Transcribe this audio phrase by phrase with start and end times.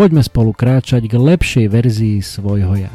[0.00, 2.92] Poďme spolu kráčať k lepšej verzii svojho ja.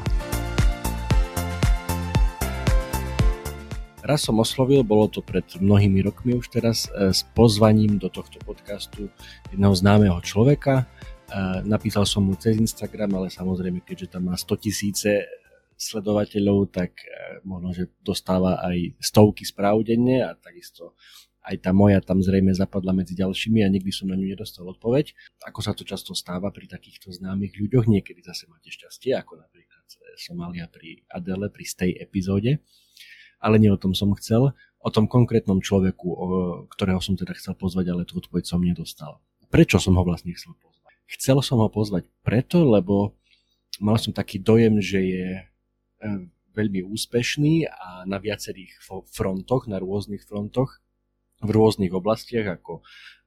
[4.02, 8.42] Raz som oslovil, bolo to pred mnohými rokmi už teraz, e, s pozvaním do tohto
[8.42, 9.14] podcastu
[9.54, 10.90] jedného známeho človeka.
[11.30, 15.30] E, napísal som mu cez Instagram, ale samozrejme, keďže tam má 100 tisíce
[15.78, 20.98] sledovateľov, tak e, možno, že dostáva aj stovky správ denne a takisto
[21.46, 25.14] aj tá moja tam zrejme zapadla medzi ďalšími a nikdy som na ňu nedostal odpoveď.
[25.46, 29.86] Ako sa to často stáva pri takýchto známych ľuďoch, niekedy zase máte šťastie, ako napríklad
[30.18, 32.60] Somalia pri Adele, pri stej epizóde
[33.46, 36.08] ale nie o tom som chcel, o tom konkrétnom človeku,
[36.74, 39.22] ktorého som teda chcel pozvať, ale tú odpoveď som nedostal.
[39.54, 40.94] Prečo som ho vlastne chcel pozvať?
[41.06, 43.14] Chcel som ho pozvať preto, lebo
[43.78, 45.44] mal som taký dojem, že je e,
[46.58, 50.82] veľmi úspešný a na viacerých frontoch, na rôznych frontoch,
[51.44, 52.86] v rôznych oblastiach, ako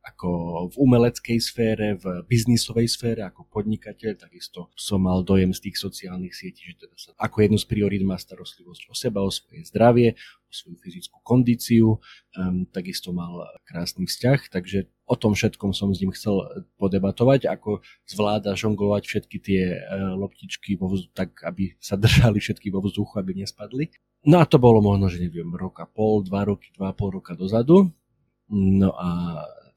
[0.09, 0.29] ako
[0.73, 6.33] v umeleckej sfére, v biznisovej sfére, ako podnikateľ, takisto som mal dojem z tých sociálnych
[6.33, 10.17] sietí, že teda sa ako jednu z priorít má starostlivosť o seba, o svoje zdravie,
[10.49, 16.01] o svoju fyzickú kondíciu, um, takisto mal krásny vzťah, takže o tom všetkom som s
[16.01, 16.41] ním chcel
[16.81, 22.73] podebatovať, ako zvláda žonglovať všetky tie uh, loptičky vo vzduchu, tak aby sa držali všetky
[22.73, 23.93] vo vzduchu, aby nespadli.
[24.27, 27.93] No a to bolo možno, že neviem, roka pol, dva roky, dva pol roka dozadu.
[28.51, 29.09] No a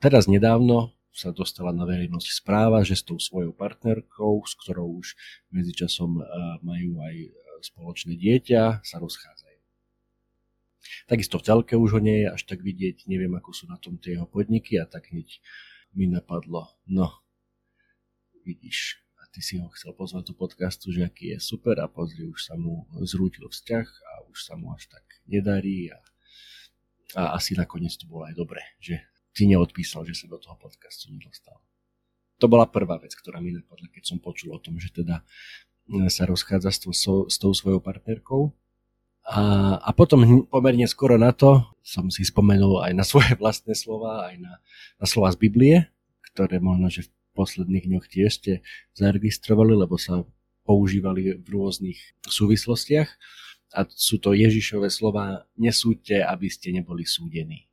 [0.01, 5.13] Teraz nedávno sa dostala na verejnosť správa, že s tou svojou partnerkou, s ktorou už
[5.53, 6.23] medzičasom e,
[6.65, 7.29] majú aj e,
[7.61, 9.61] spoločné dieťa, sa rozchádzajú.
[11.05, 14.01] Takisto v telke už ho nie je až tak vidieť, neviem ako sú na tom
[14.01, 15.37] tie jeho podniky a tak hneď
[15.93, 17.21] mi napadlo, no
[18.41, 22.27] vidíš, a ty si ho chcel pozvať do podcastu, že aký je super a pozri,
[22.27, 25.99] už sa mu zrútil vzťah a už sa mu až tak nedarí a,
[27.15, 28.99] a asi nakoniec to bolo aj dobre, že
[29.31, 31.63] ti neodpísal, že sa do toho podcastu nedostal.
[32.43, 35.23] To bola prvá vec, ktorá mi napadla, keď som počul o tom, že teda
[35.87, 36.91] e, sa rozchádza s tou,
[37.29, 38.51] s tou svojou partnerkou.
[39.21, 44.27] A, a potom pomerne skoro na to som si spomenul aj na svoje vlastné slova,
[44.33, 44.53] aj na,
[44.99, 45.87] na slova z Biblie,
[46.33, 48.53] ktoré možno, že v posledných dňoch tiež ste
[48.95, 50.23] zaregistrovali, lebo sa
[50.63, 53.09] používali v rôznych súvislostiach.
[53.71, 57.71] A sú to Ježišové slova, nesúďte, aby ste neboli súdení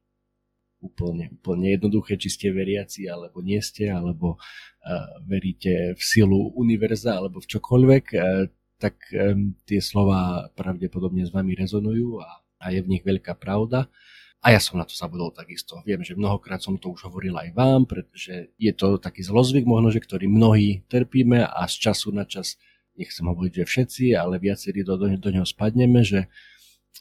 [0.79, 7.19] úplne, úplne jednoduché, či ste veriaci alebo nie ste, alebo uh, veríte v silu univerza
[7.19, 8.47] alebo v čokoľvek, uh,
[8.79, 12.31] tak um, tie slova pravdepodobne s vami rezonujú a,
[12.63, 13.91] a je v nich veľká pravda.
[14.39, 15.83] A ja som na to zabudol takisto.
[15.83, 19.91] Viem, že mnohokrát som to už hovoril aj vám, pretože je to taký zlozvyk možno,
[19.91, 22.55] že ktorý mnohí trpíme a z času na čas,
[22.95, 26.31] nechcem hovoriť, že všetci, ale viacerí do, do, do neho spadneme, že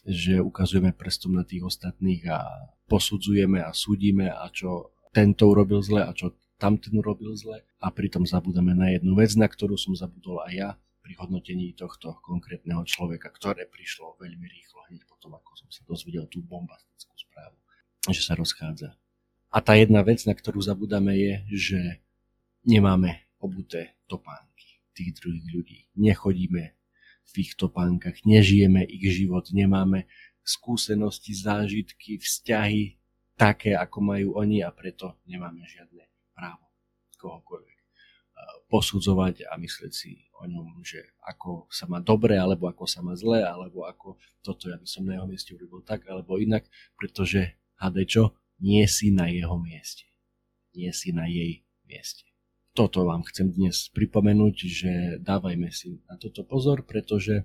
[0.06, 2.44] že ukazujeme prstom na tých ostatných a
[2.86, 8.26] posudzujeme a súdime a čo tento urobil zle a čo tamten urobil zle a pritom
[8.26, 10.70] zabudeme na jednu vec, na ktorú som zabudol aj ja
[11.02, 16.28] pri hodnotení tohto konkrétneho človeka, ktoré prišlo veľmi rýchlo hneď potom, ako som sa dozvedel
[16.28, 17.58] tú bombastickú správu,
[18.10, 18.98] že sa rozchádza.
[19.48, 21.80] A tá jedna vec, na ktorú zabudáme je, že
[22.66, 25.78] nemáme obuté topánky tých druhých ľudí.
[25.94, 26.74] Nechodíme
[27.28, 30.10] v ich topánkach, nežijeme ich život, nemáme
[30.42, 32.98] skúsenosti, zážitky, vzťahy
[33.38, 36.02] také, ako majú oni a preto nemáme žiadne
[36.34, 36.66] právo
[37.20, 37.77] kohokoľvek
[38.68, 43.16] posudzovať a myslieť si o ňom, že ako sa má dobre, alebo ako sa má
[43.16, 46.68] zle, alebo ako toto ja by som na jeho mieste urobil tak, alebo inak,
[47.00, 48.22] pretože hádaj čo,
[48.60, 50.04] nie si na jeho mieste.
[50.76, 52.28] Nie si na jej mieste
[52.78, 57.42] toto vám chcem dnes pripomenúť, že dávajme si na toto pozor, pretože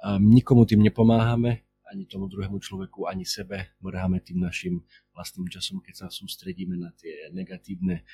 [0.00, 3.76] um, nikomu tým nepomáhame, ani tomu druhému človeku, ani sebe.
[3.84, 4.80] Mrháme tým našim
[5.12, 8.08] vlastným časom, keď sa sústredíme na tie negatívne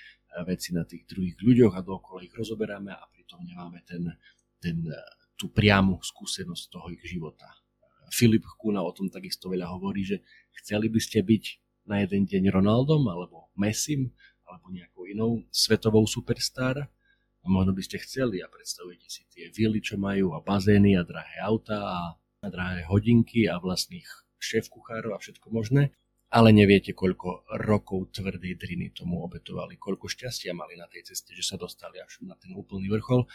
[0.48, 4.08] veci na tých druhých ľuďoch a dookola ich rozoberáme a pritom nemáme ten,
[4.56, 4.96] ten, uh,
[5.36, 7.46] tú priamu skúsenosť toho ich života.
[8.12, 10.20] Filip Kuna o tom takisto veľa hovorí, že
[10.60, 11.44] chceli by ste byť
[11.88, 14.12] na jeden deň Ronaldom alebo Messim,
[14.44, 16.76] alebo nejakou inou svetovou superstar
[17.42, 21.02] a možno by ste chceli a predstavujete si tie vily, čo majú a bazény a
[21.02, 22.00] drahé auta a,
[22.44, 24.06] a drahé hodinky a vlastných
[24.38, 25.94] šéf kuchárov a všetko možné,
[26.32, 31.44] ale neviete, koľko rokov tvrdej driny tomu obetovali, koľko šťastia mali na tej ceste, že
[31.44, 33.28] sa dostali až na ten úplný vrchol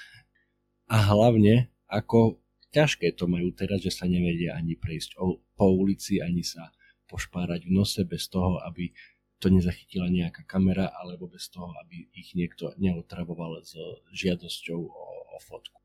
[0.89, 2.41] a hlavne, ako
[2.73, 5.21] ťažké to majú teraz, že sa nevedia ani prejsť
[5.53, 6.73] po ulici, ani sa
[7.05, 8.91] pošpárať v nose bez toho, aby
[9.37, 13.77] to nezachytila nejaká kamera, alebo bez toho, aby ich niekto neotravoval s
[14.09, 15.77] žiadosťou o, o fotku.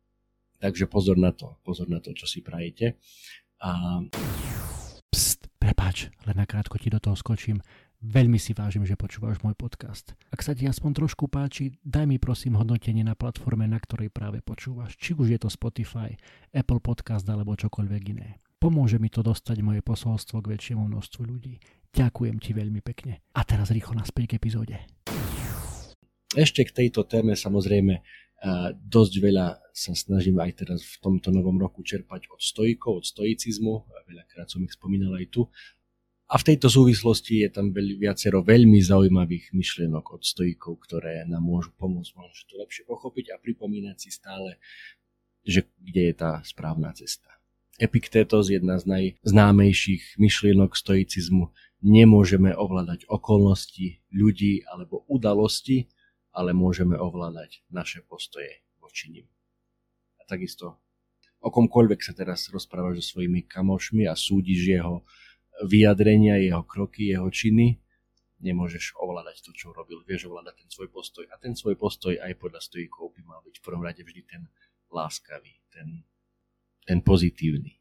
[0.57, 2.97] Takže pozor na to, pozor na to, čo si prajete.
[3.61, 4.01] A...
[5.73, 7.65] Pst, prepáč, len nakrátko ti do toho skočím.
[8.05, 10.13] Veľmi si vážim, že počúvaš môj podcast.
[10.29, 14.45] Ak sa ti aspoň trošku páči, daj mi prosím hodnotenie na platforme, na ktorej práve
[14.45, 15.01] počúvaš.
[15.01, 16.13] Či už je to Spotify,
[16.53, 18.37] Apple Podcast alebo čokoľvek iné.
[18.61, 21.57] Pomôže mi to dostať moje posolstvo k väčšiemu množstvu ľudí.
[21.89, 23.25] Ďakujem ti veľmi pekne.
[23.33, 24.77] A teraz rýchlo naspäť k epizóde.
[26.37, 28.05] Ešte k tejto téme samozrejme
[28.77, 33.87] dosť veľa sa snažím aj teraz v tomto novom roku čerpať od stojkov, od stoicizmu.
[34.13, 35.49] Veľakrát som ich spomínal aj tu.
[36.33, 41.45] A v tejto súvislosti je tam veľ, viacero veľmi zaujímavých myšlienok od stojíkov, ktoré nám
[41.45, 44.57] môžu pomôcť možno to lepšie pochopiť a pripomínať si stále,
[45.45, 47.29] že kde je tá správna cesta.
[47.77, 51.53] Epiktetos, jedna z najznámejších myšlienok stoicizmu,
[51.85, 55.91] nemôžeme ovládať okolnosti, ľudí alebo udalosti,
[56.33, 59.27] ale môžeme ovládať naše postoje voči nim.
[60.17, 60.81] A takisto
[61.43, 65.03] o komkoľvek sa teraz rozprávaš so svojimi kamošmi a súdiš jeho
[65.67, 67.83] vyjadrenia, jeho kroky, jeho činy,
[68.43, 70.03] nemôžeš ovládať to, čo urobil.
[70.07, 71.25] Vieš ovládať ten svoj postoj.
[71.31, 74.43] A ten svoj postoj aj podľa stojíkov by mal byť v prvom rade vždy ten
[74.91, 76.03] láskavý, ten,
[76.87, 77.79] ten pozitívny.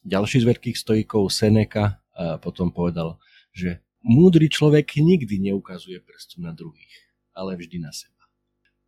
[0.00, 2.00] Ďalší z veľkých stojíkov Seneca
[2.40, 3.20] potom povedal,
[3.52, 6.94] že múdry človek nikdy neukazuje prstom na druhých,
[7.36, 8.24] ale vždy na seba.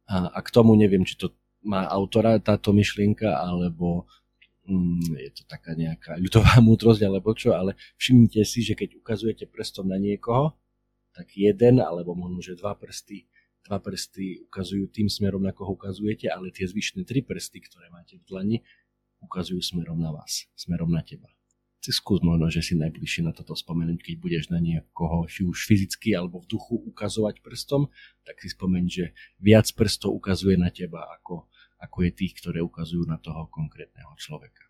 [0.08, 4.06] A, a k tomu neviem, či to má autora táto myšlienka, alebo
[4.66, 9.44] mm, je to taká nejaká ľudová múdrosť alebo čo, ale všimnite si, že keď ukazujete
[9.50, 10.54] prstom na niekoho,
[11.12, 13.28] tak jeden alebo možno, že dva prsty,
[13.68, 18.16] dva prsty ukazujú tým smerom, na koho ukazujete, ale tie zvyšné tri prsty, ktoré máte
[18.18, 18.58] v dlani,
[19.22, 21.30] ukazujú smerom na vás, smerom na teba.
[21.90, 26.14] Skús možno, že si najbližšie na toto spomenúť, keď budeš na niekoho, či už fyzicky
[26.14, 27.90] alebo v duchu ukazovať prstom,
[28.22, 29.04] tak si spomeň, že
[29.42, 31.50] viac prstov ukazuje na teba ako
[31.82, 34.62] ako je tých, ktoré ukazujú na toho konkrétneho človeka.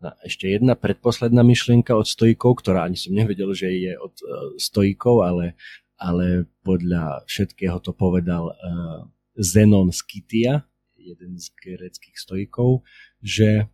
[0.00, 4.54] A ešte jedna predposledná myšlienka od stojkov, ktorá ani som nevedel, že je od uh,
[4.56, 5.58] stojkov, ale,
[6.00, 9.04] ale podľa všetkého to povedal uh,
[9.36, 10.64] Zenon Skytia,
[10.96, 12.86] jeden z greckých stojkov,
[13.20, 13.68] že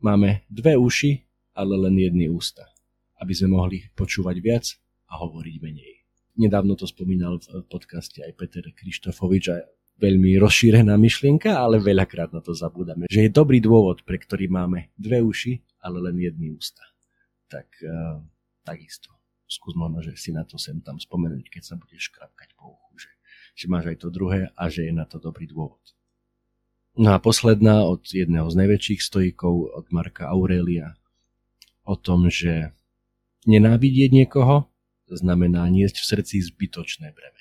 [0.00, 1.25] máme dve uši,
[1.56, 2.68] ale len jedny ústa,
[3.16, 4.76] aby sme mohli počúvať viac
[5.08, 5.94] a hovoriť menej.
[6.36, 9.64] Nedávno to spomínal v podcaste aj Peter Krištofovič a
[9.96, 13.08] veľmi rozšírená myšlienka, ale veľakrát na to zabúdame.
[13.08, 16.84] Že je dobrý dôvod, pre ktorý máme dve uši, ale len jedný ústa.
[17.48, 18.20] Tak uh,
[18.60, 19.16] takisto.
[19.48, 23.06] Skús možno, že si na to sem tam spomenúť, keď sa budeš krapkať po uchu,
[23.06, 23.10] že,
[23.54, 25.80] že máš aj to druhé a že je na to dobrý dôvod.
[26.98, 30.98] No a posledná od jedného z najväčších stojkov, od Marka Aurelia,
[31.86, 32.74] o tom, že
[33.46, 34.66] nenávidieť niekoho
[35.06, 37.36] znamená niesť v srdci zbytočné breme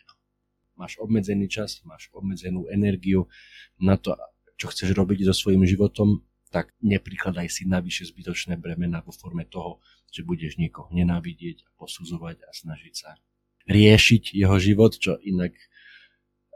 [0.75, 3.31] máš obmedzený čas, máš obmedzenú energiu
[3.80, 4.15] na to,
[4.59, 9.83] čo chceš robiť so svojím životom, tak neprikladaj si navyše zbytočné bremena vo forme toho,
[10.12, 13.19] že budeš niekoho nenávidieť a posudzovať a snažiť sa
[13.68, 15.51] riešiť jeho život, čo inak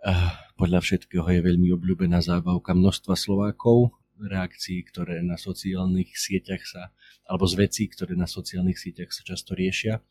[0.06, 6.92] uh, podľa všetkého je veľmi obľúbená zábavka množstva Slovákov, reakcií, ktoré na sociálnych sieťach sa,
[7.23, 10.04] alebo z vecí, ktoré na sociálnych sieťach sa často riešia.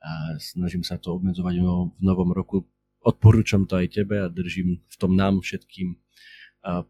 [0.00, 2.64] A snažím sa to obmedzovať v novom roku
[3.00, 5.96] odporúčam to aj tebe a držím v tom nám všetkým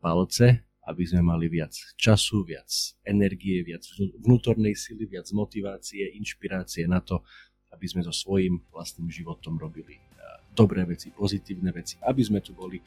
[0.02, 2.66] palce, aby sme mali viac času, viac
[3.06, 3.86] energie, viac
[4.18, 7.22] vnútornej sily, viac motivácie, inšpirácie na to,
[7.70, 10.02] aby sme so svojím vlastným životom robili
[10.50, 12.82] dobré veci, pozitívne veci, aby sme tu boli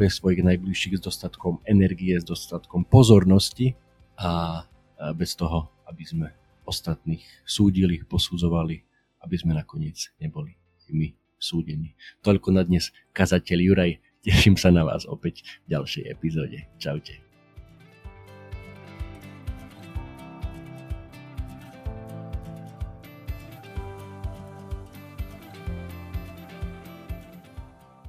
[0.00, 3.76] pre svojich najbližších s dostatkom energie, s dostatkom pozornosti
[4.16, 4.64] a
[5.12, 6.32] bez toho, aby sme
[6.64, 8.80] ostatných súdili, posudzovali,
[9.20, 10.56] aby sme nakoniec neboli
[10.88, 11.92] my súdení.
[12.24, 13.92] Toľko na dnes, kazateľ Juraj.
[14.24, 16.64] Teším sa na vás opäť v ďalšej epizóde.
[16.80, 17.29] Čaute.